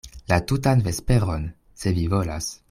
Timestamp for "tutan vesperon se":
0.51-1.95